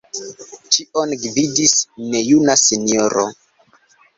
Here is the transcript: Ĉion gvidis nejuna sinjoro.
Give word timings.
Ĉion 0.77 1.13
gvidis 1.25 1.75
nejuna 2.15 2.59
sinjoro. 2.63 3.29